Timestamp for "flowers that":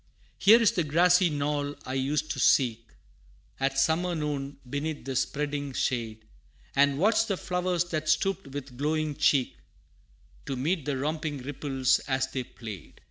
7.37-8.09